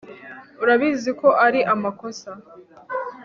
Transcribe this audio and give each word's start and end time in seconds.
Urabizi 0.63 1.11
ko 1.19 1.27
ari 1.45 1.59
amakosa 1.73 2.29